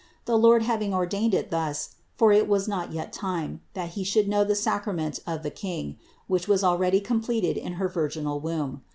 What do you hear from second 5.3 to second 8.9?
the King, which was already completed in her virginal womb.